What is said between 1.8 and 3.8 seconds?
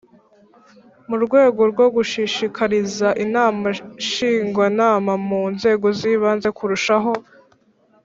gushishikariza Inama